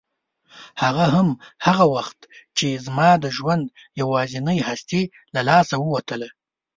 [0.83, 1.27] هغه هم
[1.65, 2.19] هغه وخت
[2.57, 3.63] چې زما د ژوند
[4.01, 5.01] یوازینۍ هستي
[5.33, 6.29] له لاسه ووتله.